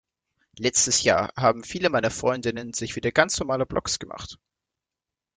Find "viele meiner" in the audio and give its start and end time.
1.63-2.09